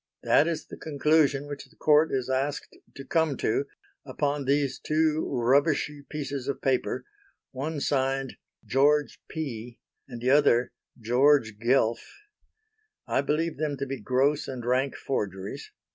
That 0.23 0.47
is 0.47 0.65
the 0.65 0.77
conclusion 0.77 1.45
which 1.45 1.65
the 1.65 1.75
Court 1.75 2.11
is 2.11 2.27
asked 2.27 2.75
to 2.95 3.05
come 3.05 3.37
to 3.37 3.67
upon 4.03 4.45
these 4.45 4.79
two 4.79 5.27
rubbishy 5.29 6.01
pieces 6.09 6.47
of 6.47 6.59
paper, 6.59 7.05
one 7.51 7.79
signed 7.79 8.37
'George 8.65 9.21
P.,' 9.29 9.79
and 10.07 10.19
the 10.19 10.31
other 10.31 10.71
'George 10.99 11.59
Guelph.' 11.59 12.17
I 13.05 13.21
believe 13.21 13.57
them 13.57 13.77
to 13.77 13.85
be 13.85 13.99
gross 13.99 14.47
and 14.47 14.65
rank 14.65 14.95
forgeries. 14.95 15.69